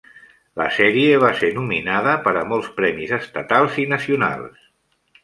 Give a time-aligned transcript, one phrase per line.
[0.59, 4.65] La sèrie va ser nominada per a molts premis estatals i nacionals.